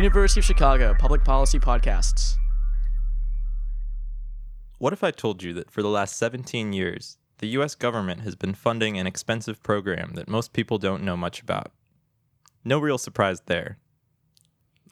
University 0.00 0.40
of 0.40 0.46
Chicago 0.46 0.94
Public 0.98 1.22
Policy 1.24 1.58
Podcasts. 1.58 2.36
What 4.78 4.94
if 4.94 5.04
I 5.04 5.10
told 5.10 5.42
you 5.42 5.52
that 5.52 5.70
for 5.70 5.82
the 5.82 5.90
last 5.90 6.16
17 6.16 6.72
years, 6.72 7.18
the 7.36 7.48
US 7.48 7.74
government 7.74 8.22
has 8.22 8.34
been 8.34 8.54
funding 8.54 8.98
an 8.98 9.06
expensive 9.06 9.62
program 9.62 10.12
that 10.14 10.26
most 10.26 10.54
people 10.54 10.78
don't 10.78 11.02
know 11.02 11.18
much 11.18 11.42
about? 11.42 11.70
No 12.64 12.78
real 12.78 12.96
surprise 12.96 13.42
there. 13.44 13.76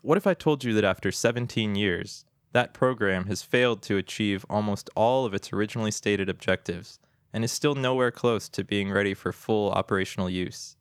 What 0.02 0.18
if 0.18 0.26
I 0.26 0.34
told 0.34 0.62
you 0.62 0.74
that 0.74 0.84
after 0.84 1.10
17 1.10 1.74
years, 1.74 2.26
that 2.52 2.74
program 2.74 3.28
has 3.28 3.40
failed 3.40 3.80
to 3.84 3.96
achieve 3.96 4.44
almost 4.50 4.90
all 4.94 5.24
of 5.24 5.32
its 5.32 5.54
originally 5.54 5.90
stated 5.90 6.28
objectives 6.28 6.98
and 7.32 7.44
is 7.44 7.50
still 7.50 7.74
nowhere 7.74 8.10
close 8.10 8.46
to 8.50 8.62
being 8.62 8.92
ready 8.92 9.14
for 9.14 9.32
full 9.32 9.70
operational 9.70 10.28
use? 10.28 10.76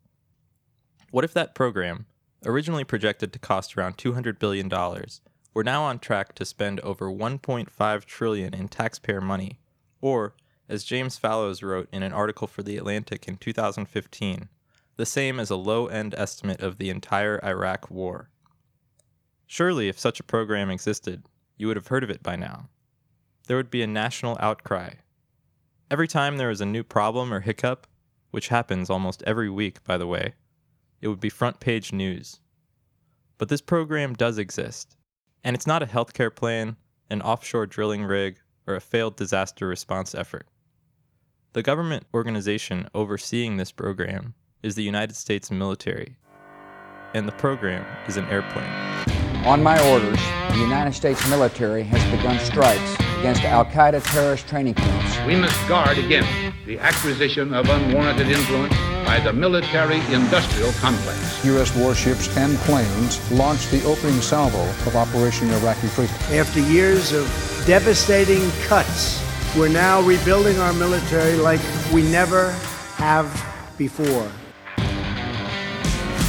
What 1.11 1.23
if 1.23 1.33
that 1.33 1.55
program, 1.55 2.07
originally 2.45 2.83
projected 2.83 3.33
to 3.33 3.39
cost 3.39 3.77
around 3.77 3.97
$200 3.97 4.39
billion, 4.39 4.69
were 5.53 5.63
now 5.63 5.83
on 5.83 5.99
track 5.99 6.35
to 6.35 6.45
spend 6.45 6.79
over 6.81 7.09
1.5 7.09 8.05
trillion 8.05 8.53
in 8.53 8.67
taxpayer 8.67 9.21
money, 9.21 9.59
or, 10.01 10.35
as 10.69 10.83
James 10.83 11.17
Fallows 11.17 11.63
wrote 11.63 11.89
in 11.91 12.03
an 12.03 12.13
article 12.13 12.47
for 12.47 12.61
The 12.61 12.77
Atlantic 12.77 13.27
in 13.27 13.37
2015, 13.37 14.49
the 14.97 15.05
same 15.05 15.39
as 15.39 15.49
a 15.49 15.55
low-end 15.55 16.13
estimate 16.17 16.61
of 16.61 16.77
the 16.77 16.89
entire 16.89 17.43
Iraq 17.43 17.89
war. 17.89 18.29
Surely, 19.45 19.87
if 19.87 19.97
such 19.97 20.19
a 20.19 20.23
program 20.23 20.69
existed, 20.69 21.23
you 21.57 21.67
would 21.67 21.77
have 21.77 21.87
heard 21.87 22.03
of 22.03 22.09
it 22.09 22.21
by 22.21 22.35
now. 22.35 22.69
There 23.47 23.57
would 23.57 23.71
be 23.71 23.81
a 23.81 23.87
national 23.87 24.37
outcry. 24.39 24.95
Every 25.89 26.07
time 26.07 26.37
there 26.37 26.49
is 26.49 26.59
a 26.59 26.65
new 26.65 26.83
problem 26.83 27.33
or 27.33 27.39
hiccup, 27.39 27.87
which 28.31 28.49
happens 28.49 28.89
almost 28.89 29.23
every 29.23 29.49
week, 29.49 29.83
by 29.85 29.97
the 29.97 30.05
way, 30.05 30.33
it 31.01 31.07
would 31.07 31.19
be 31.19 31.29
front 31.29 31.59
page 31.59 31.93
news. 31.93 32.39
But 33.37 33.49
this 33.49 33.61
program 33.61 34.13
does 34.13 34.37
exist, 34.37 34.97
and 35.43 35.55
it's 35.55 35.67
not 35.67 35.83
a 35.83 35.87
healthcare 35.87 36.35
plan, 36.35 36.75
an 37.09 37.21
offshore 37.21 37.67
drilling 37.67 38.03
rig, 38.03 38.39
or 38.65 38.75
a 38.75 38.81
failed 38.81 39.15
disaster 39.15 39.67
response 39.67 40.15
effort. 40.15 40.47
The 41.53 41.63
government 41.63 42.05
organization 42.13 42.89
overseeing 42.93 43.57
this 43.57 43.71
program 43.71 44.33
is 44.63 44.75
the 44.75 44.83
United 44.83 45.15
States 45.15 45.49
military, 45.49 46.17
and 47.13 47.27
the 47.27 47.31
program 47.33 47.85
is 48.07 48.17
an 48.17 48.25
airplane. 48.25 48.69
On 49.45 49.63
my 49.63 49.79
orders, 49.91 50.19
the 50.51 50.59
United 50.59 50.93
States 50.93 51.27
military 51.29 51.83
has 51.83 52.03
begun 52.11 52.37
strikes 52.39 52.95
against 53.19 53.43
Al 53.43 53.65
Qaeda 53.65 54.03
terrorist 54.11 54.47
training 54.47 54.73
camps. 54.73 55.25
We 55.25 55.35
must 55.35 55.55
guard 55.67 55.97
against 55.97 56.29
the 56.65 56.79
acquisition 56.79 57.53
of 57.53 57.69
unwarranted 57.69 58.27
influence 58.27 58.75
by 59.07 59.21
the 59.21 59.31
military 59.31 60.01
industrial 60.13 60.69
complex. 60.73 61.45
U.S. 61.45 61.73
warships 61.77 62.35
and 62.35 62.57
planes 62.57 63.31
launched 63.31 63.71
the 63.71 63.81
opening 63.85 64.19
salvo 64.19 64.61
of 64.85 64.97
Operation 64.97 65.49
Iraqi 65.49 65.87
Freedom. 65.87 66.13
After 66.37 66.59
years 66.59 67.13
of 67.13 67.25
devastating 67.65 68.51
cuts, 68.63 69.23
we're 69.57 69.69
now 69.69 70.01
rebuilding 70.01 70.59
our 70.59 70.73
military 70.73 71.37
like 71.37 71.61
we 71.93 72.01
never 72.03 72.51
have 72.97 73.27
before. 73.77 74.29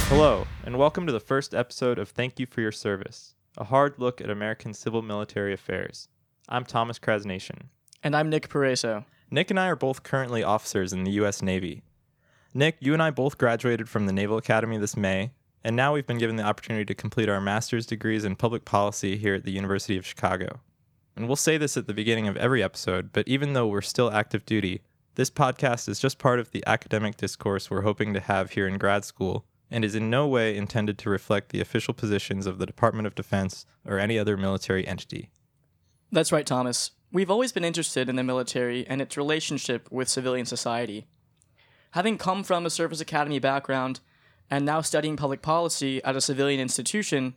Hello, 0.07 0.47
and 0.63 0.79
welcome 0.79 1.05
to 1.05 1.11
the 1.11 1.19
first 1.19 1.53
episode 1.53 1.99
of 1.99 2.07
Thank 2.07 2.39
You 2.39 2.45
for 2.45 2.61
Your 2.61 2.71
Service, 2.71 3.35
a 3.57 3.65
hard 3.65 3.99
look 3.99 4.21
at 4.21 4.29
American 4.29 4.73
civil 4.73 5.01
military 5.01 5.51
affairs. 5.51 6.07
I'm 6.47 6.63
Thomas 6.63 6.97
Krasnation. 6.97 7.63
And 8.01 8.15
I'm 8.15 8.29
Nick 8.29 8.47
Pareso. 8.47 9.03
Nick 9.29 9.49
and 9.49 9.59
I 9.59 9.67
are 9.67 9.75
both 9.75 10.03
currently 10.03 10.43
officers 10.43 10.93
in 10.93 11.03
the 11.03 11.11
U.S. 11.11 11.41
Navy. 11.41 11.83
Nick, 12.53 12.77
you 12.79 12.93
and 12.93 13.03
I 13.03 13.11
both 13.11 13.37
graduated 13.37 13.87
from 13.87 14.07
the 14.07 14.13
Naval 14.13 14.37
Academy 14.37 14.77
this 14.79 14.97
May, 14.97 15.31
and 15.63 15.75
now 15.75 15.93
we've 15.93 16.07
been 16.07 16.17
given 16.17 16.35
the 16.35 16.43
opportunity 16.43 16.83
to 16.85 16.95
complete 16.95 17.29
our 17.29 17.39
master's 17.39 17.85
degrees 17.85 18.25
in 18.25 18.35
public 18.35 18.65
policy 18.65 19.17
here 19.17 19.35
at 19.35 19.43
the 19.43 19.51
University 19.51 19.97
of 19.97 20.05
Chicago. 20.05 20.59
And 21.15 21.27
we'll 21.27 21.35
say 21.35 21.57
this 21.57 21.77
at 21.77 21.85
the 21.85 21.93
beginning 21.93 22.27
of 22.27 22.37
every 22.37 22.63
episode, 22.63 23.13
but 23.13 23.27
even 23.27 23.53
though 23.53 23.67
we're 23.67 23.81
still 23.81 24.11
active 24.11 24.47
duty, 24.47 24.81
this 25.13 25.29
podcast 25.29 25.87
is 25.87 25.99
just 25.99 26.17
part 26.17 26.39
of 26.39 26.49
the 26.49 26.63
academic 26.65 27.17
discourse 27.17 27.69
we're 27.69 27.81
hoping 27.81 28.15
to 28.15 28.19
have 28.19 28.51
here 28.51 28.67
in 28.67 28.79
grad 28.79 29.05
school 29.05 29.45
and 29.69 29.85
is 29.85 29.93
in 29.93 30.09
no 30.09 30.27
way 30.27 30.57
intended 30.57 30.97
to 30.97 31.09
reflect 31.09 31.49
the 31.49 31.61
official 31.61 31.93
positions 31.93 32.47
of 32.47 32.57
the 32.57 32.65
Department 32.65 33.05
of 33.05 33.13
Defense 33.13 33.67
or 33.85 33.99
any 33.99 34.17
other 34.17 34.35
military 34.37 34.87
entity. 34.87 35.29
That's 36.11 36.31
right, 36.31 36.47
Thomas. 36.47 36.91
We've 37.11 37.29
always 37.29 37.51
been 37.51 37.65
interested 37.65 38.09
in 38.09 38.15
the 38.15 38.23
military 38.23 38.87
and 38.87 39.01
its 39.01 39.17
relationship 39.17 39.91
with 39.91 40.09
civilian 40.09 40.47
society. 40.47 41.05
Having 41.91 42.19
come 42.19 42.43
from 42.43 42.65
a 42.65 42.69
service 42.69 43.01
academy 43.01 43.39
background 43.39 43.99
and 44.49 44.65
now 44.65 44.81
studying 44.81 45.17
public 45.17 45.41
policy 45.41 46.03
at 46.03 46.15
a 46.15 46.21
civilian 46.21 46.59
institution, 46.59 47.33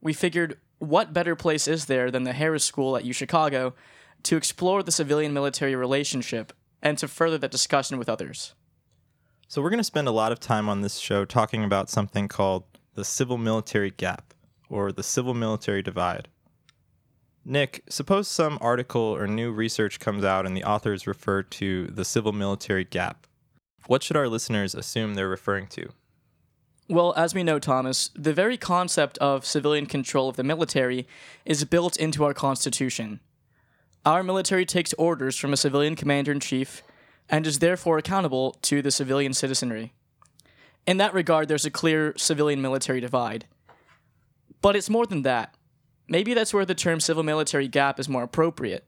we 0.00 0.12
figured 0.12 0.58
what 0.78 1.12
better 1.12 1.34
place 1.34 1.66
is 1.66 1.86
there 1.86 2.10
than 2.10 2.24
the 2.24 2.32
Harris 2.32 2.64
School 2.64 2.96
at 2.96 3.04
UChicago 3.04 3.72
to 4.24 4.36
explore 4.36 4.82
the 4.82 4.92
civilian 4.92 5.32
military 5.32 5.74
relationship 5.74 6.52
and 6.82 6.98
to 6.98 7.08
further 7.08 7.38
that 7.38 7.50
discussion 7.50 7.98
with 7.98 8.08
others. 8.08 8.54
So, 9.48 9.62
we're 9.62 9.70
going 9.70 9.78
to 9.78 9.84
spend 9.84 10.08
a 10.08 10.12
lot 10.12 10.32
of 10.32 10.40
time 10.40 10.68
on 10.68 10.80
this 10.80 10.98
show 10.98 11.24
talking 11.24 11.64
about 11.64 11.88
something 11.88 12.28
called 12.28 12.64
the 12.94 13.04
civil 13.04 13.38
military 13.38 13.90
gap 13.90 14.34
or 14.68 14.92
the 14.92 15.02
civil 15.02 15.34
military 15.34 15.82
divide. 15.82 16.28
Nick, 17.44 17.84
suppose 17.88 18.26
some 18.26 18.58
article 18.60 19.02
or 19.02 19.26
new 19.26 19.52
research 19.52 20.00
comes 20.00 20.24
out 20.24 20.46
and 20.46 20.56
the 20.56 20.64
authors 20.64 21.06
refer 21.06 21.42
to 21.42 21.86
the 21.88 22.04
civil 22.04 22.32
military 22.32 22.84
gap. 22.84 23.26
What 23.86 24.02
should 24.02 24.16
our 24.16 24.28
listeners 24.28 24.74
assume 24.74 25.14
they're 25.14 25.28
referring 25.28 25.66
to? 25.68 25.90
Well, 26.88 27.14
as 27.16 27.34
we 27.34 27.42
know, 27.42 27.58
Thomas, 27.58 28.10
the 28.14 28.34
very 28.34 28.56
concept 28.56 29.16
of 29.18 29.46
civilian 29.46 29.86
control 29.86 30.28
of 30.28 30.36
the 30.36 30.44
military 30.44 31.06
is 31.44 31.64
built 31.64 31.96
into 31.96 32.24
our 32.24 32.34
Constitution. 32.34 33.20
Our 34.04 34.22
military 34.22 34.66
takes 34.66 34.92
orders 34.94 35.36
from 35.36 35.52
a 35.52 35.56
civilian 35.56 35.96
commander 35.96 36.32
in 36.32 36.40
chief 36.40 36.82
and 37.30 37.46
is 37.46 37.58
therefore 37.58 37.96
accountable 37.96 38.58
to 38.62 38.82
the 38.82 38.90
civilian 38.90 39.32
citizenry. 39.32 39.94
In 40.86 40.98
that 40.98 41.14
regard, 41.14 41.48
there's 41.48 41.64
a 41.64 41.70
clear 41.70 42.12
civilian 42.18 42.60
military 42.60 43.00
divide. 43.00 43.46
But 44.60 44.76
it's 44.76 44.90
more 44.90 45.06
than 45.06 45.22
that. 45.22 45.54
Maybe 46.06 46.34
that's 46.34 46.52
where 46.52 46.66
the 46.66 46.74
term 46.74 47.00
civil 47.00 47.22
military 47.22 47.66
gap 47.66 47.98
is 47.98 48.10
more 48.10 48.22
appropriate. 48.22 48.86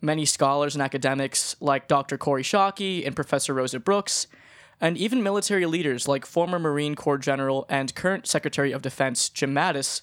Many 0.00 0.24
scholars 0.24 0.74
and 0.74 0.82
academics, 0.82 1.56
like 1.60 1.88
Dr. 1.88 2.16
Kori 2.16 2.42
Schake 2.42 3.06
and 3.06 3.14
Professor 3.14 3.52
Rosa 3.52 3.78
Brooks, 3.78 4.26
and 4.80 4.96
even 4.96 5.22
military 5.22 5.66
leaders 5.66 6.08
like 6.08 6.24
former 6.24 6.58
Marine 6.58 6.94
Corps 6.94 7.18
General 7.18 7.66
and 7.68 7.94
current 7.94 8.26
Secretary 8.26 8.72
of 8.72 8.82
Defense 8.82 9.28
Jim 9.28 9.54
Mattis, 9.54 10.02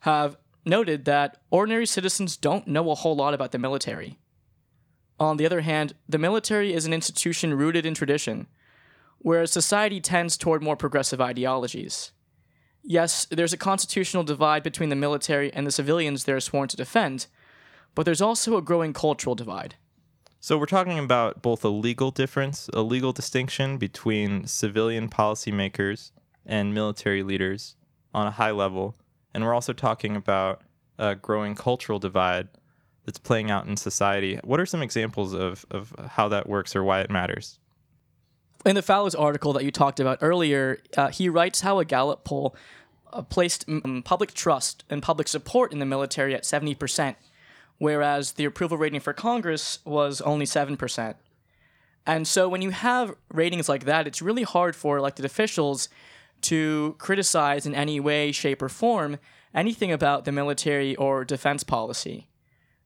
have 0.00 0.36
noted 0.66 1.04
that 1.06 1.40
ordinary 1.50 1.86
citizens 1.86 2.36
don't 2.36 2.66
know 2.66 2.90
a 2.90 2.94
whole 2.94 3.16
lot 3.16 3.34
about 3.34 3.52
the 3.52 3.58
military. 3.58 4.18
On 5.18 5.36
the 5.36 5.46
other 5.46 5.60
hand, 5.60 5.94
the 6.08 6.18
military 6.18 6.74
is 6.74 6.84
an 6.84 6.92
institution 6.92 7.54
rooted 7.54 7.86
in 7.86 7.94
tradition, 7.94 8.48
whereas 9.18 9.50
society 9.52 10.00
tends 10.00 10.36
toward 10.36 10.62
more 10.62 10.76
progressive 10.76 11.20
ideologies. 11.20 12.12
Yes, 12.82 13.26
there's 13.30 13.52
a 13.52 13.58
constitutional 13.58 14.24
divide 14.24 14.62
between 14.62 14.88
the 14.88 14.96
military 14.96 15.52
and 15.52 15.66
the 15.66 15.70
civilians 15.70 16.24
they're 16.24 16.40
sworn 16.40 16.68
to 16.68 16.76
defend, 16.76 17.26
but 17.94 18.04
there's 18.04 18.22
also 18.22 18.56
a 18.56 18.62
growing 18.62 18.92
cultural 18.92 19.34
divide. 19.34 19.76
So, 20.40 20.58
we're 20.58 20.66
talking 20.66 20.98
about 20.98 21.40
both 21.40 21.64
a 21.64 21.68
legal 21.68 22.10
difference, 22.10 22.68
a 22.72 22.82
legal 22.82 23.12
distinction 23.12 23.78
between 23.78 24.46
civilian 24.46 25.08
policymakers 25.08 26.10
and 26.44 26.74
military 26.74 27.22
leaders 27.22 27.76
on 28.12 28.26
a 28.26 28.32
high 28.32 28.50
level, 28.50 28.96
and 29.32 29.44
we're 29.44 29.54
also 29.54 29.72
talking 29.72 30.16
about 30.16 30.62
a 30.98 31.14
growing 31.14 31.54
cultural 31.54 31.98
divide 31.98 32.48
that's 33.04 33.18
playing 33.18 33.50
out 33.50 33.66
in 33.66 33.76
society. 33.76 34.38
What 34.44 34.60
are 34.60 34.66
some 34.66 34.82
examples 34.82 35.32
of, 35.32 35.64
of 35.70 35.94
how 36.10 36.28
that 36.28 36.48
works 36.48 36.76
or 36.76 36.84
why 36.84 37.00
it 37.00 37.10
matters? 37.10 37.58
In 38.64 38.76
the 38.76 38.82
Fallows 38.82 39.14
article 39.14 39.52
that 39.54 39.64
you 39.64 39.72
talked 39.72 39.98
about 39.98 40.18
earlier, 40.20 40.80
uh, 40.96 41.08
he 41.08 41.28
writes 41.28 41.62
how 41.62 41.80
a 41.80 41.84
Gallup 41.84 42.24
poll 42.24 42.54
uh, 43.12 43.22
placed 43.22 43.68
um, 43.68 44.02
public 44.04 44.32
trust 44.34 44.84
and 44.88 45.02
public 45.02 45.26
support 45.26 45.72
in 45.72 45.80
the 45.80 45.86
military 45.86 46.34
at 46.34 46.44
70%, 46.44 47.16
whereas 47.82 48.34
the 48.34 48.44
approval 48.44 48.78
rating 48.78 49.00
for 49.00 49.12
Congress 49.12 49.80
was 49.84 50.20
only 50.20 50.46
7%. 50.46 51.14
And 52.06 52.28
so 52.28 52.48
when 52.48 52.62
you 52.62 52.70
have 52.70 53.16
ratings 53.32 53.68
like 53.68 53.86
that, 53.86 54.06
it's 54.06 54.22
really 54.22 54.44
hard 54.44 54.76
for 54.76 54.96
elected 54.96 55.24
officials 55.24 55.88
to 56.42 56.94
criticize 56.98 57.66
in 57.66 57.74
any 57.74 57.98
way, 57.98 58.30
shape, 58.30 58.62
or 58.62 58.68
form 58.68 59.18
anything 59.52 59.90
about 59.90 60.24
the 60.24 60.30
military 60.30 60.94
or 60.94 61.24
defense 61.24 61.64
policy. 61.64 62.28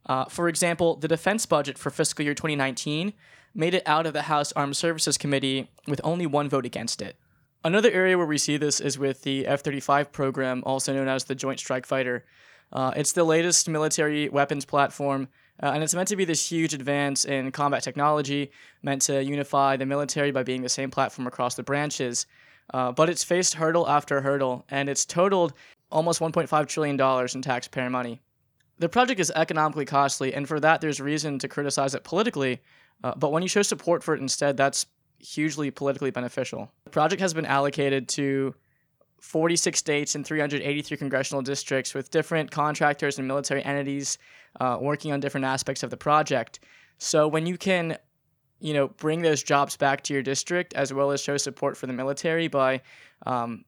Uh, 0.06 0.24
for 0.24 0.48
example, 0.48 0.96
the 0.96 1.08
defense 1.08 1.44
budget 1.44 1.76
for 1.76 1.90
fiscal 1.90 2.24
year 2.24 2.34
2019 2.34 3.12
made 3.54 3.74
it 3.74 3.82
out 3.84 4.06
of 4.06 4.14
the 4.14 4.22
House 4.22 4.50
Armed 4.52 4.78
Services 4.78 5.18
Committee 5.18 5.68
with 5.86 6.00
only 6.04 6.24
one 6.24 6.48
vote 6.48 6.64
against 6.64 7.02
it. 7.02 7.16
Another 7.62 7.90
area 7.90 8.16
where 8.16 8.26
we 8.26 8.38
see 8.38 8.56
this 8.56 8.80
is 8.80 8.98
with 8.98 9.24
the 9.24 9.46
F 9.46 9.60
35 9.60 10.10
program, 10.10 10.62
also 10.64 10.94
known 10.94 11.08
as 11.08 11.24
the 11.24 11.34
Joint 11.34 11.58
Strike 11.58 11.84
Fighter. 11.84 12.24
Uh, 12.72 12.92
it's 12.96 13.12
the 13.12 13.24
latest 13.24 13.68
military 13.68 14.28
weapons 14.28 14.64
platform, 14.64 15.28
uh, 15.62 15.66
and 15.66 15.82
it's 15.82 15.94
meant 15.94 16.08
to 16.08 16.16
be 16.16 16.24
this 16.24 16.50
huge 16.50 16.74
advance 16.74 17.24
in 17.24 17.50
combat 17.52 17.82
technology, 17.82 18.50
meant 18.82 19.02
to 19.02 19.22
unify 19.22 19.76
the 19.76 19.86
military 19.86 20.30
by 20.30 20.42
being 20.42 20.62
the 20.62 20.68
same 20.68 20.90
platform 20.90 21.26
across 21.26 21.54
the 21.54 21.62
branches. 21.62 22.26
uh, 22.74 22.90
but 22.90 23.08
it's 23.08 23.22
faced 23.22 23.54
hurdle 23.54 23.88
after 23.88 24.20
hurdle, 24.20 24.64
and 24.68 24.88
it's 24.88 25.04
totaled 25.04 25.52
almost 25.90 26.20
$1.5 26.20 26.66
trillion 26.66 27.28
in 27.34 27.42
taxpayer 27.42 27.88
money. 27.88 28.20
The 28.78 28.88
project 28.88 29.20
is 29.20 29.30
economically 29.30 29.84
costly, 29.84 30.34
and 30.34 30.46
for 30.48 30.60
that, 30.60 30.80
there's 30.80 31.00
reason 31.00 31.38
to 31.38 31.48
criticize 31.48 31.94
it 31.94 32.04
politically, 32.04 32.60
uh, 33.04 33.14
but 33.16 33.32
when 33.32 33.42
you 33.42 33.48
show 33.48 33.62
support 33.62 34.02
for 34.02 34.14
it 34.14 34.20
instead, 34.20 34.56
that's 34.56 34.86
hugely 35.18 35.70
politically 35.70 36.10
beneficial. 36.10 36.70
The 36.84 36.90
project 36.90 37.20
has 37.22 37.32
been 37.32 37.46
allocated 37.46 38.08
to 38.10 38.54
46 39.20 39.78
states 39.78 40.14
and 40.14 40.26
383 40.26 40.96
congressional 40.96 41.42
districts 41.42 41.94
with 41.94 42.10
different 42.10 42.50
contractors 42.50 43.18
and 43.18 43.26
military 43.26 43.62
entities 43.64 44.18
uh, 44.60 44.78
working 44.80 45.12
on 45.12 45.20
different 45.20 45.46
aspects 45.46 45.82
of 45.82 45.90
the 45.90 45.96
project. 45.96 46.60
So 46.98 47.26
when 47.28 47.46
you 47.46 47.58
can, 47.58 47.98
you 48.60 48.72
know, 48.72 48.88
bring 48.88 49.22
those 49.22 49.42
jobs 49.42 49.76
back 49.76 50.02
to 50.04 50.14
your 50.14 50.22
district 50.22 50.74
as 50.74 50.92
well 50.92 51.10
as 51.10 51.20
show 51.20 51.36
support 51.36 51.76
for 51.76 51.86
the 51.86 51.92
military 51.92 52.48
by 52.48 52.82
um, 53.26 53.64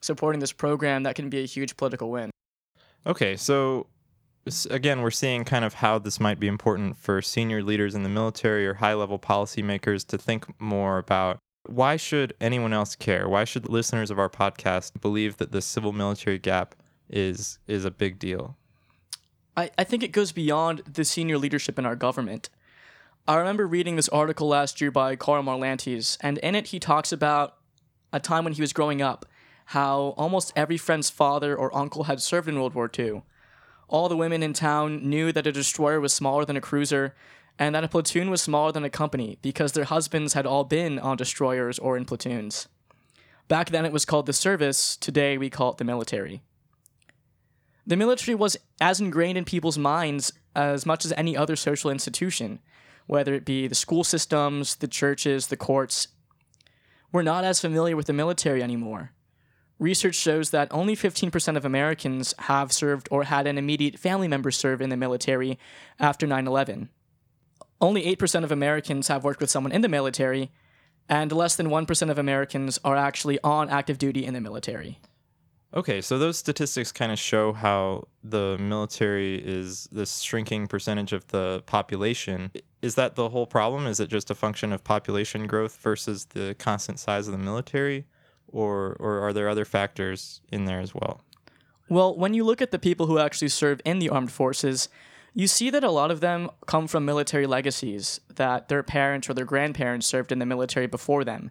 supporting 0.00 0.40
this 0.40 0.52
program, 0.52 1.02
that 1.04 1.14
can 1.14 1.28
be 1.28 1.42
a 1.42 1.46
huge 1.46 1.76
political 1.76 2.10
win. 2.10 2.30
Okay, 3.06 3.36
so 3.36 3.86
again, 4.70 5.02
we're 5.02 5.10
seeing 5.10 5.44
kind 5.44 5.64
of 5.64 5.74
how 5.74 5.98
this 5.98 6.20
might 6.20 6.40
be 6.40 6.48
important 6.48 6.96
for 6.96 7.22
senior 7.22 7.62
leaders 7.62 7.94
in 7.94 8.02
the 8.02 8.08
military 8.08 8.66
or 8.66 8.74
high 8.74 8.94
level 8.94 9.18
policymakers 9.18 10.06
to 10.06 10.18
think 10.18 10.60
more 10.60 10.98
about 10.98 11.38
why 11.66 11.96
should 11.96 12.34
anyone 12.40 12.72
else 12.72 12.96
care? 12.96 13.28
Why 13.28 13.44
should 13.44 13.68
listeners 13.68 14.10
of 14.10 14.18
our 14.18 14.28
podcast 14.28 15.00
believe 15.00 15.36
that 15.36 15.52
the 15.52 15.62
civil 15.62 15.92
military 15.92 16.38
gap 16.38 16.74
is 17.08 17.58
is 17.66 17.84
a 17.84 17.90
big 17.90 18.18
deal? 18.18 18.56
I, 19.56 19.70
I 19.76 19.84
think 19.84 20.02
it 20.02 20.12
goes 20.12 20.32
beyond 20.32 20.82
the 20.90 21.04
senior 21.04 21.38
leadership 21.38 21.78
in 21.78 21.86
our 21.86 21.96
government. 21.96 22.48
I 23.28 23.36
remember 23.36 23.66
reading 23.66 23.96
this 23.96 24.08
article 24.08 24.48
last 24.48 24.80
year 24.80 24.90
by 24.90 25.14
Karl 25.14 25.42
Marlantes, 25.42 26.18
and 26.20 26.38
in 26.38 26.54
it 26.54 26.68
he 26.68 26.80
talks 26.80 27.12
about 27.12 27.56
a 28.12 28.18
time 28.18 28.44
when 28.44 28.54
he 28.54 28.60
was 28.60 28.72
growing 28.72 29.00
up, 29.00 29.26
how 29.66 30.14
almost 30.16 30.52
every 30.56 30.76
friend's 30.76 31.10
father 31.10 31.56
or 31.56 31.74
uncle 31.76 32.04
had 32.04 32.20
served 32.20 32.48
in 32.48 32.56
World 32.56 32.74
War 32.74 32.90
II. 32.98 33.22
All 33.88 34.08
the 34.08 34.16
women 34.16 34.42
in 34.42 34.54
town 34.54 35.08
knew 35.08 35.32
that 35.32 35.46
a 35.46 35.52
destroyer 35.52 36.00
was 36.00 36.12
smaller 36.12 36.44
than 36.44 36.56
a 36.56 36.60
cruiser, 36.60 37.14
and 37.58 37.74
that 37.74 37.84
a 37.84 37.88
platoon 37.88 38.30
was 38.30 38.42
smaller 38.42 38.72
than 38.72 38.84
a 38.84 38.90
company 38.90 39.38
because 39.42 39.72
their 39.72 39.84
husbands 39.84 40.32
had 40.32 40.46
all 40.46 40.64
been 40.64 40.98
on 40.98 41.16
destroyers 41.16 41.78
or 41.78 41.96
in 41.96 42.04
platoons. 42.04 42.68
Back 43.48 43.70
then 43.70 43.84
it 43.84 43.92
was 43.92 44.04
called 44.04 44.26
the 44.26 44.32
service, 44.32 44.96
today 44.96 45.36
we 45.36 45.50
call 45.50 45.72
it 45.72 45.76
the 45.76 45.84
military. 45.84 46.42
The 47.86 47.96
military 47.96 48.34
was 48.34 48.56
as 48.80 49.00
ingrained 49.00 49.36
in 49.36 49.44
people's 49.44 49.78
minds 49.78 50.32
as 50.54 50.86
much 50.86 51.04
as 51.04 51.12
any 51.16 51.36
other 51.36 51.56
social 51.56 51.90
institution, 51.90 52.60
whether 53.06 53.34
it 53.34 53.44
be 53.44 53.66
the 53.66 53.74
school 53.74 54.04
systems, 54.04 54.76
the 54.76 54.88
churches, 54.88 55.48
the 55.48 55.56
courts. 55.56 56.08
We're 57.10 57.22
not 57.22 57.44
as 57.44 57.60
familiar 57.60 57.96
with 57.96 58.06
the 58.06 58.12
military 58.12 58.62
anymore. 58.62 59.12
Research 59.78 60.14
shows 60.14 60.50
that 60.50 60.68
only 60.70 60.94
15% 60.94 61.56
of 61.56 61.64
Americans 61.64 62.34
have 62.38 62.72
served 62.72 63.08
or 63.10 63.24
had 63.24 63.48
an 63.48 63.58
immediate 63.58 63.98
family 63.98 64.28
member 64.28 64.52
serve 64.52 64.80
in 64.80 64.90
the 64.90 64.96
military 64.96 65.58
after 65.98 66.26
9 66.26 66.46
11. 66.46 66.88
Only 67.82 68.04
8% 68.14 68.44
of 68.44 68.52
Americans 68.52 69.08
have 69.08 69.24
worked 69.24 69.40
with 69.40 69.50
someone 69.50 69.72
in 69.72 69.80
the 69.80 69.88
military, 69.88 70.52
and 71.08 71.32
less 71.32 71.56
than 71.56 71.66
1% 71.66 72.10
of 72.10 72.16
Americans 72.16 72.78
are 72.84 72.96
actually 72.96 73.40
on 73.42 73.68
active 73.68 73.98
duty 73.98 74.24
in 74.24 74.34
the 74.34 74.40
military. 74.40 75.00
Okay, 75.74 76.00
so 76.00 76.16
those 76.16 76.38
statistics 76.38 76.92
kind 76.92 77.10
of 77.10 77.18
show 77.18 77.52
how 77.52 78.06
the 78.22 78.56
military 78.58 79.36
is 79.36 79.88
this 79.90 80.20
shrinking 80.20 80.68
percentage 80.68 81.12
of 81.12 81.26
the 81.28 81.64
population. 81.66 82.52
Is 82.82 82.94
that 82.94 83.16
the 83.16 83.30
whole 83.30 83.46
problem? 83.46 83.86
Is 83.86 83.98
it 83.98 84.08
just 84.08 84.30
a 84.30 84.34
function 84.34 84.72
of 84.72 84.84
population 84.84 85.48
growth 85.48 85.76
versus 85.78 86.26
the 86.26 86.54
constant 86.58 87.00
size 87.00 87.26
of 87.26 87.32
the 87.32 87.38
military? 87.38 88.06
Or, 88.48 88.96
or 89.00 89.20
are 89.20 89.32
there 89.32 89.48
other 89.48 89.64
factors 89.64 90.42
in 90.52 90.66
there 90.66 90.78
as 90.78 90.94
well? 90.94 91.22
Well, 91.88 92.14
when 92.14 92.34
you 92.34 92.44
look 92.44 92.62
at 92.62 92.70
the 92.70 92.78
people 92.78 93.06
who 93.06 93.18
actually 93.18 93.48
serve 93.48 93.80
in 93.84 93.98
the 93.98 94.10
armed 94.10 94.30
forces, 94.30 94.88
you 95.34 95.46
see 95.46 95.70
that 95.70 95.84
a 95.84 95.90
lot 95.90 96.10
of 96.10 96.20
them 96.20 96.50
come 96.66 96.86
from 96.86 97.04
military 97.04 97.46
legacies, 97.46 98.20
that 98.34 98.68
their 98.68 98.82
parents 98.82 99.28
or 99.28 99.34
their 99.34 99.44
grandparents 99.44 100.06
served 100.06 100.32
in 100.32 100.38
the 100.38 100.46
military 100.46 100.86
before 100.86 101.24
them. 101.24 101.50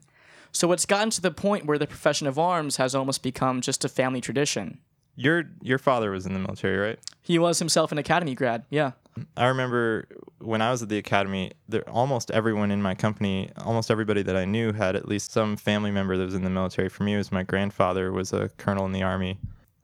So 0.51 0.71
it's 0.71 0.85
gotten 0.85 1.09
to 1.11 1.21
the 1.21 1.31
point 1.31 1.65
where 1.65 1.77
the 1.77 1.87
profession 1.87 2.27
of 2.27 2.37
arms 2.37 2.77
has 2.77 2.93
almost 2.93 3.23
become 3.23 3.61
just 3.61 3.85
a 3.85 3.89
family 3.89 4.21
tradition. 4.21 4.79
Your 5.15 5.43
your 5.61 5.77
father 5.77 6.11
was 6.11 6.25
in 6.25 6.33
the 6.33 6.39
military, 6.39 6.77
right? 6.77 6.99
He 7.21 7.37
was 7.37 7.59
himself 7.59 7.91
an 7.91 7.97
academy 7.97 8.35
grad, 8.35 8.65
yeah. 8.69 8.91
I 9.35 9.47
remember 9.47 10.07
when 10.39 10.61
I 10.61 10.71
was 10.71 10.81
at 10.81 10.89
the 10.89 10.97
academy, 10.97 11.51
there, 11.67 11.87
almost 11.89 12.31
everyone 12.31 12.71
in 12.71 12.81
my 12.81 12.95
company, 12.95 13.51
almost 13.57 13.91
everybody 13.91 14.23
that 14.23 14.37
I 14.37 14.45
knew 14.45 14.71
had 14.71 14.95
at 14.95 15.07
least 15.07 15.31
some 15.31 15.57
family 15.57 15.91
member 15.91 16.15
that 16.15 16.23
was 16.23 16.33
in 16.33 16.43
the 16.43 16.49
military. 16.49 16.87
For 16.87 17.03
me, 17.03 17.15
it 17.15 17.17
was 17.17 17.31
my 17.31 17.43
grandfather 17.43 18.11
was 18.11 18.31
a 18.31 18.49
colonel 18.57 18.85
in 18.85 18.93
the 18.93 19.03
army. 19.03 19.37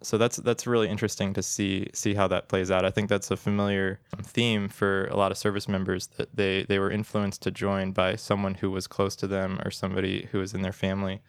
So 0.04 0.18
that's 0.18 0.38
that's 0.38 0.68
really 0.68 0.90
interesting 0.90 1.34
to 1.34 1.42
see 1.42 1.88
see 1.94 2.14
how 2.14 2.28
that 2.28 2.50
plays 2.50 2.70
out. 2.70 2.86
I 2.86 2.92
think 2.92 3.10
that's 3.10 3.32
a 3.32 3.38
familiar 3.38 4.00
theme 4.22 4.70
for 4.70 5.06
a 5.06 5.16
lot 5.16 5.32
of 5.32 5.38
service 5.38 5.68
members 5.68 6.08
that 6.18 6.36
they 6.36 6.64
they 6.64 6.78
were 6.78 6.92
influenced 6.92 7.42
to 7.44 7.52
join 7.52 7.94
by 7.94 8.16
someone 8.16 8.56
who 8.56 8.70
was 8.70 8.86
close 8.86 9.16
to 9.18 9.28
them 9.28 9.60
or 9.66 9.72
somebody 9.72 10.28
who 10.32 10.40
was 10.40 10.54
in 10.54 10.62
their 10.62 10.74
family. 10.74 11.22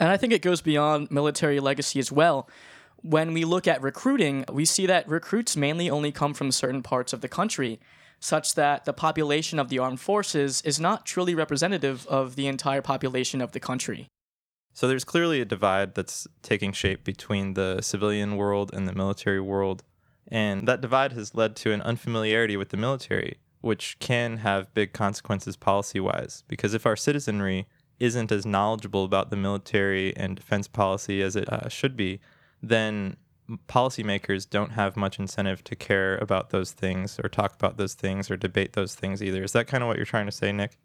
And 0.00 0.10
I 0.10 0.16
think 0.16 0.32
it 0.32 0.42
goes 0.42 0.62
beyond 0.62 1.10
military 1.10 1.60
legacy 1.60 2.00
as 2.00 2.10
well. 2.10 2.48
When 3.02 3.32
we 3.32 3.44
look 3.44 3.68
at 3.68 3.82
recruiting, 3.82 4.44
we 4.52 4.64
see 4.64 4.86
that 4.86 5.08
recruits 5.08 5.56
mainly 5.56 5.88
only 5.88 6.10
come 6.10 6.34
from 6.34 6.50
certain 6.50 6.82
parts 6.82 7.12
of 7.12 7.20
the 7.20 7.28
country, 7.28 7.78
such 8.18 8.54
that 8.54 8.84
the 8.84 8.92
population 8.92 9.58
of 9.58 9.68
the 9.68 9.78
armed 9.78 10.00
forces 10.00 10.60
is 10.62 10.80
not 10.80 11.06
truly 11.06 11.34
representative 11.34 12.06
of 12.08 12.34
the 12.36 12.46
entire 12.46 12.82
population 12.82 13.40
of 13.40 13.52
the 13.52 13.60
country. 13.60 14.08
So 14.72 14.88
there's 14.88 15.04
clearly 15.04 15.40
a 15.40 15.44
divide 15.44 15.94
that's 15.94 16.26
taking 16.42 16.72
shape 16.72 17.04
between 17.04 17.54
the 17.54 17.80
civilian 17.82 18.36
world 18.36 18.70
and 18.72 18.88
the 18.88 18.94
military 18.94 19.40
world. 19.40 19.82
And 20.28 20.66
that 20.68 20.80
divide 20.80 21.12
has 21.12 21.34
led 21.34 21.56
to 21.56 21.72
an 21.72 21.82
unfamiliarity 21.82 22.56
with 22.56 22.68
the 22.68 22.76
military, 22.76 23.38
which 23.60 23.98
can 23.98 24.38
have 24.38 24.72
big 24.74 24.92
consequences 24.92 25.56
policy 25.56 26.00
wise. 26.00 26.44
Because 26.48 26.72
if 26.72 26.86
our 26.86 26.96
citizenry 26.96 27.66
isn't 27.98 28.32
as 28.32 28.46
knowledgeable 28.46 29.04
about 29.04 29.30
the 29.30 29.36
military 29.36 30.16
and 30.16 30.36
defense 30.36 30.66
policy 30.68 31.20
as 31.20 31.36
it 31.36 31.52
uh, 31.52 31.68
should 31.68 31.96
be, 31.96 32.20
then 32.62 33.16
policymakers 33.68 34.48
don't 34.48 34.70
have 34.70 34.96
much 34.96 35.18
incentive 35.18 35.62
to 35.64 35.76
care 35.76 36.16
about 36.18 36.50
those 36.50 36.72
things 36.72 37.18
or 37.22 37.28
talk 37.28 37.54
about 37.54 37.76
those 37.76 37.94
things 37.94 38.30
or 38.30 38.36
debate 38.36 38.72
those 38.74 38.94
things 38.94 39.22
either. 39.22 39.42
Is 39.42 39.52
that 39.52 39.66
kind 39.66 39.82
of 39.82 39.88
what 39.88 39.96
you're 39.96 40.06
trying 40.06 40.26
to 40.26 40.32
say, 40.32 40.52
Nick? 40.52 40.78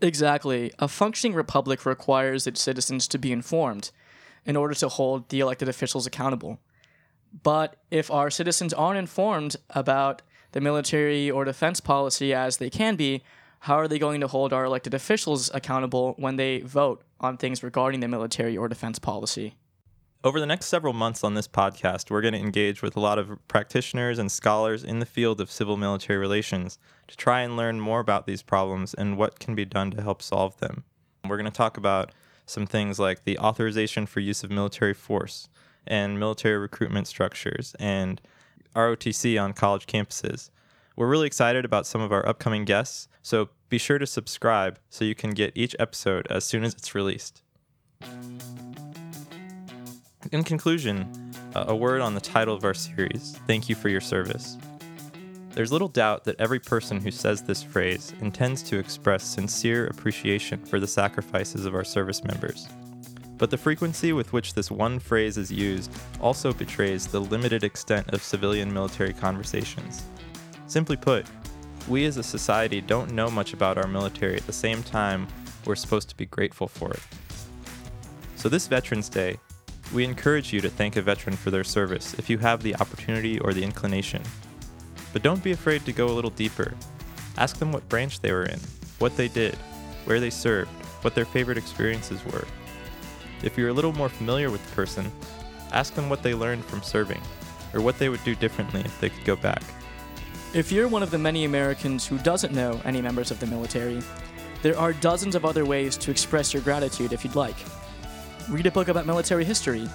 Exactly. 0.00 0.72
A 0.78 0.88
functioning 0.88 1.34
republic 1.34 1.84
requires 1.84 2.46
its 2.46 2.60
citizens 2.60 3.08
to 3.08 3.18
be 3.18 3.32
informed 3.32 3.90
in 4.44 4.56
order 4.56 4.74
to 4.74 4.88
hold 4.88 5.28
the 5.28 5.40
elected 5.40 5.68
officials 5.68 6.06
accountable. 6.06 6.58
But 7.42 7.76
if 7.90 8.10
our 8.10 8.30
citizens 8.30 8.72
aren't 8.72 8.98
informed 8.98 9.56
about 9.70 10.22
the 10.52 10.60
military 10.60 11.30
or 11.30 11.44
defense 11.44 11.80
policy 11.80 12.32
as 12.32 12.56
they 12.56 12.70
can 12.70 12.96
be, 12.96 13.22
how 13.60 13.74
are 13.74 13.88
they 13.88 13.98
going 13.98 14.20
to 14.20 14.28
hold 14.28 14.52
our 14.52 14.64
elected 14.64 14.94
officials 14.94 15.50
accountable 15.52 16.14
when 16.16 16.36
they 16.36 16.60
vote 16.60 17.02
on 17.20 17.36
things 17.36 17.62
regarding 17.62 18.00
the 18.00 18.08
military 18.08 18.56
or 18.56 18.68
defense 18.68 18.98
policy? 18.98 19.56
Over 20.24 20.40
the 20.40 20.46
next 20.46 20.66
several 20.66 20.94
months 20.94 21.22
on 21.22 21.34
this 21.34 21.46
podcast, 21.46 22.10
we're 22.10 22.22
going 22.22 22.34
to 22.34 22.40
engage 22.40 22.82
with 22.82 22.96
a 22.96 23.00
lot 23.00 23.20
of 23.20 23.38
practitioners 23.46 24.18
and 24.18 24.32
scholars 24.32 24.82
in 24.82 24.98
the 24.98 25.06
field 25.06 25.40
of 25.40 25.48
civil 25.48 25.76
military 25.76 26.18
relations 26.18 26.76
to 27.06 27.16
try 27.16 27.42
and 27.42 27.56
learn 27.56 27.78
more 27.78 28.00
about 28.00 28.26
these 28.26 28.42
problems 28.42 28.94
and 28.94 29.16
what 29.16 29.38
can 29.38 29.54
be 29.54 29.64
done 29.64 29.92
to 29.92 30.02
help 30.02 30.20
solve 30.20 30.58
them. 30.58 30.82
We're 31.24 31.36
going 31.36 31.44
to 31.44 31.56
talk 31.56 31.76
about 31.76 32.10
some 32.46 32.66
things 32.66 32.98
like 32.98 33.22
the 33.22 33.38
authorization 33.38 34.06
for 34.06 34.18
use 34.18 34.42
of 34.42 34.50
military 34.50 34.92
force 34.92 35.48
and 35.86 36.18
military 36.18 36.58
recruitment 36.58 37.06
structures 37.06 37.76
and 37.78 38.20
ROTC 38.74 39.40
on 39.40 39.52
college 39.52 39.86
campuses. 39.86 40.50
We're 40.96 41.06
really 41.06 41.28
excited 41.28 41.64
about 41.64 41.86
some 41.86 42.00
of 42.00 42.10
our 42.10 42.26
upcoming 42.26 42.64
guests, 42.64 43.06
so 43.22 43.50
be 43.68 43.78
sure 43.78 43.98
to 43.98 44.06
subscribe 44.06 44.80
so 44.90 45.04
you 45.04 45.14
can 45.14 45.30
get 45.30 45.52
each 45.54 45.76
episode 45.78 46.26
as 46.28 46.44
soon 46.44 46.64
as 46.64 46.74
it's 46.74 46.92
released. 46.92 47.42
In 50.30 50.44
conclusion, 50.44 51.08
uh, 51.54 51.64
a 51.68 51.74
word 51.74 52.02
on 52.02 52.14
the 52.14 52.20
title 52.20 52.54
of 52.54 52.62
our 52.62 52.74
series 52.74 53.40
Thank 53.46 53.70
you 53.70 53.74
for 53.74 53.88
your 53.88 54.02
service. 54.02 54.58
There's 55.52 55.72
little 55.72 55.88
doubt 55.88 56.24
that 56.24 56.38
every 56.38 56.60
person 56.60 57.00
who 57.00 57.10
says 57.10 57.42
this 57.42 57.62
phrase 57.62 58.12
intends 58.20 58.62
to 58.64 58.78
express 58.78 59.24
sincere 59.24 59.86
appreciation 59.86 60.62
for 60.66 60.80
the 60.80 60.86
sacrifices 60.86 61.64
of 61.64 61.74
our 61.74 61.84
service 61.84 62.22
members. 62.24 62.68
But 63.38 63.50
the 63.50 63.56
frequency 63.56 64.12
with 64.12 64.34
which 64.34 64.52
this 64.52 64.70
one 64.70 64.98
phrase 64.98 65.38
is 65.38 65.50
used 65.50 65.90
also 66.20 66.52
betrays 66.52 67.06
the 67.06 67.20
limited 67.20 67.64
extent 67.64 68.10
of 68.10 68.22
civilian 68.22 68.72
military 68.72 69.14
conversations. 69.14 70.04
Simply 70.66 70.96
put, 70.96 71.24
we 71.88 72.04
as 72.04 72.18
a 72.18 72.22
society 72.22 72.82
don't 72.82 73.12
know 73.12 73.30
much 73.30 73.54
about 73.54 73.78
our 73.78 73.88
military 73.88 74.36
at 74.36 74.46
the 74.46 74.52
same 74.52 74.82
time 74.82 75.26
we're 75.64 75.74
supposed 75.74 76.10
to 76.10 76.16
be 76.16 76.26
grateful 76.26 76.68
for 76.68 76.92
it. 76.92 77.00
So, 78.36 78.48
this 78.48 78.66
Veterans 78.66 79.08
Day, 79.08 79.38
we 79.92 80.04
encourage 80.04 80.52
you 80.52 80.60
to 80.60 80.68
thank 80.68 80.96
a 80.96 81.02
veteran 81.02 81.36
for 81.36 81.50
their 81.50 81.64
service 81.64 82.14
if 82.14 82.28
you 82.28 82.38
have 82.38 82.62
the 82.62 82.76
opportunity 82.76 83.38
or 83.38 83.54
the 83.54 83.62
inclination. 83.62 84.22
But 85.12 85.22
don't 85.22 85.42
be 85.42 85.52
afraid 85.52 85.84
to 85.86 85.92
go 85.92 86.08
a 86.08 86.12
little 86.12 86.30
deeper. 86.30 86.74
Ask 87.38 87.58
them 87.58 87.72
what 87.72 87.88
branch 87.88 88.20
they 88.20 88.32
were 88.32 88.44
in, 88.44 88.60
what 88.98 89.16
they 89.16 89.28
did, 89.28 89.54
where 90.04 90.20
they 90.20 90.30
served, 90.30 90.70
what 91.02 91.14
their 91.14 91.24
favorite 91.24 91.58
experiences 91.58 92.24
were. 92.26 92.44
If 93.42 93.56
you're 93.56 93.70
a 93.70 93.72
little 93.72 93.92
more 93.92 94.08
familiar 94.08 94.50
with 94.50 94.64
the 94.68 94.74
person, 94.74 95.10
ask 95.72 95.94
them 95.94 96.10
what 96.10 96.22
they 96.22 96.34
learned 96.34 96.64
from 96.64 96.82
serving, 96.82 97.22
or 97.72 97.80
what 97.80 97.98
they 97.98 98.08
would 98.08 98.22
do 98.24 98.34
differently 98.34 98.80
if 98.80 99.00
they 99.00 99.08
could 99.08 99.24
go 99.24 99.36
back. 99.36 99.62
If 100.54 100.72
you're 100.72 100.88
one 100.88 101.02
of 101.02 101.10
the 101.10 101.18
many 101.18 101.44
Americans 101.44 102.06
who 102.06 102.18
doesn't 102.18 102.54
know 102.54 102.80
any 102.84 103.00
members 103.00 103.30
of 103.30 103.38
the 103.38 103.46
military, 103.46 104.02
there 104.62 104.78
are 104.78 104.92
dozens 104.92 105.34
of 105.34 105.44
other 105.44 105.64
ways 105.64 105.96
to 105.98 106.10
express 106.10 106.52
your 106.52 106.62
gratitude 106.62 107.12
if 107.12 107.24
you'd 107.24 107.36
like. 107.36 107.56
Read 108.50 108.64
a 108.64 108.70
book 108.70 108.88
about 108.88 109.04
military 109.04 109.44
history, 109.44 109.86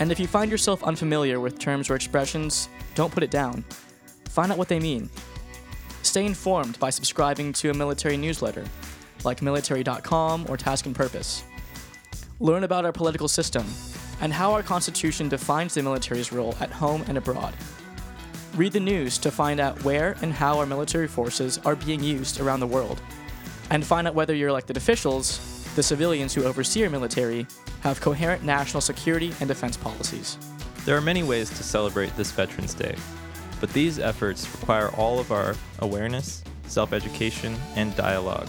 and 0.00 0.10
if 0.10 0.18
you 0.18 0.26
find 0.26 0.50
yourself 0.50 0.82
unfamiliar 0.82 1.38
with 1.38 1.60
terms 1.60 1.88
or 1.88 1.94
expressions, 1.94 2.68
don't 2.96 3.12
put 3.12 3.22
it 3.22 3.30
down. 3.30 3.64
Find 4.30 4.50
out 4.50 4.58
what 4.58 4.66
they 4.66 4.80
mean. 4.80 5.08
Stay 6.02 6.26
informed 6.26 6.76
by 6.80 6.90
subscribing 6.90 7.52
to 7.52 7.70
a 7.70 7.74
military 7.74 8.16
newsletter, 8.16 8.64
like 9.22 9.42
military.com 9.42 10.46
or 10.48 10.56
Task 10.56 10.86
and 10.86 10.94
Purpose. 10.96 11.44
Learn 12.40 12.64
about 12.64 12.84
our 12.84 12.90
political 12.90 13.28
system 13.28 13.64
and 14.20 14.32
how 14.32 14.52
our 14.52 14.64
Constitution 14.64 15.28
defines 15.28 15.74
the 15.74 15.82
military's 15.82 16.32
role 16.32 16.56
at 16.58 16.72
home 16.72 17.04
and 17.06 17.16
abroad. 17.16 17.54
Read 18.56 18.72
the 18.72 18.80
news 18.80 19.18
to 19.18 19.30
find 19.30 19.60
out 19.60 19.84
where 19.84 20.16
and 20.20 20.32
how 20.32 20.58
our 20.58 20.66
military 20.66 21.06
forces 21.06 21.58
are 21.58 21.76
being 21.76 22.02
used 22.02 22.40
around 22.40 22.58
the 22.58 22.66
world. 22.66 23.00
And 23.70 23.86
find 23.86 24.08
out 24.08 24.16
whether 24.16 24.34
your 24.34 24.48
elected 24.48 24.76
officials, 24.76 25.38
the 25.76 25.82
civilians 25.82 26.34
who 26.34 26.42
oversee 26.42 26.82
our 26.82 26.90
military, 26.90 27.46
have 27.84 28.00
coherent 28.00 28.42
national 28.42 28.80
security 28.80 29.34
and 29.40 29.46
defense 29.46 29.76
policies. 29.76 30.38
There 30.86 30.96
are 30.96 31.02
many 31.02 31.22
ways 31.22 31.50
to 31.50 31.62
celebrate 31.62 32.16
this 32.16 32.30
Veterans 32.32 32.72
Day, 32.72 32.96
but 33.60 33.70
these 33.74 33.98
efforts 33.98 34.50
require 34.50 34.88
all 34.96 35.20
of 35.20 35.30
our 35.30 35.54
awareness, 35.80 36.42
self 36.66 36.94
education, 36.94 37.54
and 37.76 37.94
dialogue. 37.94 38.48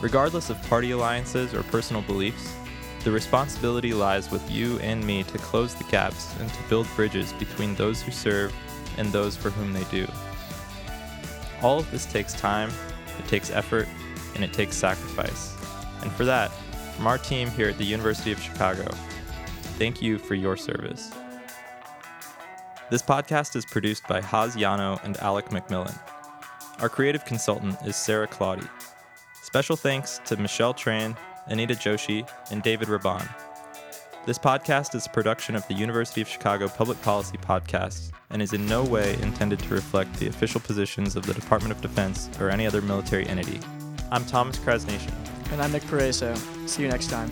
Regardless 0.00 0.50
of 0.50 0.62
party 0.68 0.92
alliances 0.92 1.52
or 1.52 1.64
personal 1.64 2.02
beliefs, 2.02 2.54
the 3.02 3.10
responsibility 3.10 3.92
lies 3.92 4.30
with 4.30 4.48
you 4.48 4.78
and 4.78 5.04
me 5.04 5.24
to 5.24 5.38
close 5.38 5.74
the 5.74 5.84
gaps 5.84 6.32
and 6.38 6.48
to 6.48 6.62
build 6.68 6.86
bridges 6.94 7.32
between 7.34 7.74
those 7.74 8.02
who 8.02 8.12
serve 8.12 8.54
and 8.98 9.10
those 9.10 9.36
for 9.36 9.50
whom 9.50 9.72
they 9.72 9.84
do. 9.84 10.06
All 11.60 11.80
of 11.80 11.90
this 11.90 12.06
takes 12.06 12.34
time, 12.34 12.70
it 13.18 13.26
takes 13.26 13.50
effort, 13.50 13.88
and 14.36 14.44
it 14.44 14.52
takes 14.52 14.76
sacrifice. 14.76 15.56
And 16.02 16.12
for 16.12 16.24
that, 16.24 16.52
from 16.94 17.06
our 17.06 17.18
team 17.18 17.50
here 17.50 17.68
at 17.68 17.78
the 17.78 17.84
University 17.84 18.30
of 18.30 18.40
Chicago, 18.40 18.88
thank 19.78 20.00
you 20.00 20.18
for 20.18 20.34
your 20.34 20.56
service. 20.56 21.10
This 22.90 23.02
podcast 23.02 23.56
is 23.56 23.66
produced 23.66 24.06
by 24.06 24.20
Haz 24.20 24.54
Yano 24.54 25.02
and 25.04 25.16
Alec 25.18 25.46
McMillan. 25.46 25.98
Our 26.80 26.88
creative 26.88 27.24
consultant 27.24 27.76
is 27.84 27.96
Sarah 27.96 28.28
Claudy. 28.28 28.66
Special 29.42 29.76
thanks 29.76 30.20
to 30.26 30.36
Michelle 30.36 30.74
Tran, 30.74 31.16
Anita 31.46 31.74
Joshi, 31.74 32.28
and 32.50 32.62
David 32.62 32.88
Raban. 32.88 33.28
This 34.26 34.38
podcast 34.38 34.94
is 34.94 35.06
a 35.06 35.10
production 35.10 35.54
of 35.56 35.66
the 35.68 35.74
University 35.74 36.20
of 36.22 36.28
Chicago 36.28 36.68
Public 36.68 37.00
Policy 37.02 37.36
Podcast 37.38 38.12
and 38.30 38.40
is 38.40 38.52
in 38.52 38.66
no 38.66 38.84
way 38.84 39.14
intended 39.20 39.58
to 39.58 39.74
reflect 39.74 40.14
the 40.14 40.28
official 40.28 40.60
positions 40.60 41.16
of 41.16 41.26
the 41.26 41.34
Department 41.34 41.72
of 41.72 41.80
Defense 41.80 42.30
or 42.40 42.50
any 42.50 42.66
other 42.66 42.80
military 42.80 43.26
entity. 43.26 43.60
I'm 44.10 44.24
Thomas 44.24 44.58
Krasnation. 44.58 45.23
And 45.52 45.62
I'm 45.62 45.72
Nick 45.72 45.82
Pareso. 45.84 46.36
See 46.68 46.82
you 46.82 46.88
next 46.88 47.10
time. 47.10 47.30